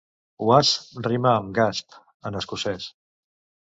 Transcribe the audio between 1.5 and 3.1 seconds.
"gasp" en escocès.